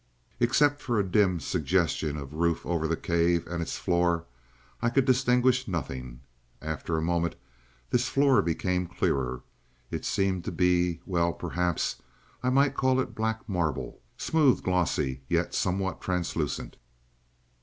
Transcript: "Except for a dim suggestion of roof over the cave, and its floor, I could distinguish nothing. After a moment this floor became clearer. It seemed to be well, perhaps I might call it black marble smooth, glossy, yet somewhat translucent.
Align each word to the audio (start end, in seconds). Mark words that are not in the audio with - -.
"Except 0.39 0.81
for 0.81 0.97
a 0.99 1.05
dim 1.07 1.39
suggestion 1.39 2.17
of 2.17 2.33
roof 2.33 2.65
over 2.65 2.87
the 2.87 2.97
cave, 2.97 3.45
and 3.45 3.61
its 3.61 3.77
floor, 3.77 4.25
I 4.81 4.89
could 4.89 5.05
distinguish 5.05 5.67
nothing. 5.67 6.21
After 6.59 6.97
a 6.97 7.03
moment 7.03 7.35
this 7.91 8.09
floor 8.09 8.41
became 8.41 8.87
clearer. 8.87 9.43
It 9.91 10.03
seemed 10.03 10.43
to 10.45 10.51
be 10.51 11.01
well, 11.05 11.33
perhaps 11.33 11.97
I 12.41 12.49
might 12.49 12.73
call 12.73 12.99
it 12.99 13.13
black 13.13 13.47
marble 13.47 14.01
smooth, 14.17 14.63
glossy, 14.63 15.21
yet 15.29 15.53
somewhat 15.53 16.01
translucent. 16.01 16.77